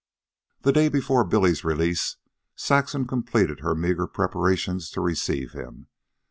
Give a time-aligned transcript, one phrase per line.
[0.61, 2.17] The day before Billy's release
[2.55, 5.89] Saxon completed her meager preparations to receive him.